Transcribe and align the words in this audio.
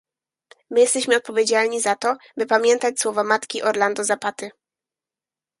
My 0.69 0.79
jesteśmy 0.79 1.15
odpowiedzialni 1.17 1.81
za 1.81 1.95
to, 1.95 2.15
by 2.37 2.45
pamiętać 2.45 2.99
słowa 2.99 3.23
matki 3.23 3.61
Orlando 3.63 4.03
Zapaty 4.03 4.51